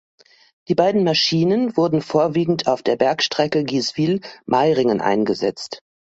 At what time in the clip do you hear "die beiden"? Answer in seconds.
0.67-1.03